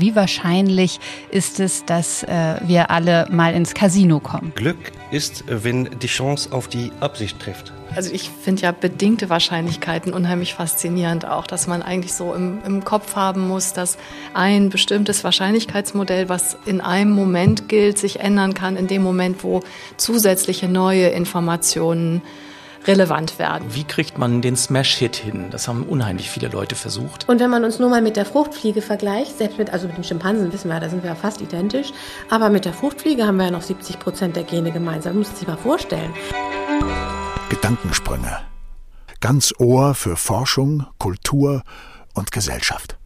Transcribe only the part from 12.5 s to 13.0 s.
im